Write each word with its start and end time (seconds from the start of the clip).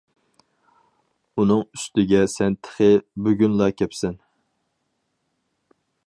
ئۇنىڭ 1.41 1.59
ئۈستىگە 1.67 2.21
سەن 2.35 2.57
تېخى 2.67 2.89
بۈگۈنلا 3.27 3.67
كەپسەن. 3.81 4.17